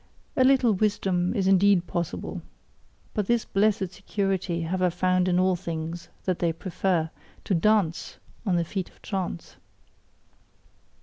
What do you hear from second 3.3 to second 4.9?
blessed security have I